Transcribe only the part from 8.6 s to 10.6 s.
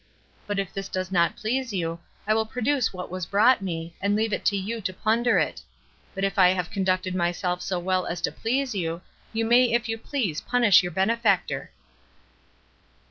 you, you may if you please